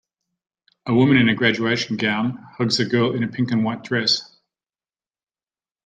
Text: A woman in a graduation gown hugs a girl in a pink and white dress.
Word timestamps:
A 0.87 0.95
woman 0.95 1.17
in 1.17 1.29
a 1.29 1.35
graduation 1.35 1.95
gown 1.95 2.43
hugs 2.57 2.79
a 2.79 2.85
girl 2.85 3.13
in 3.13 3.23
a 3.23 3.27
pink 3.27 3.51
and 3.51 3.63
white 3.63 3.83
dress. 3.83 4.35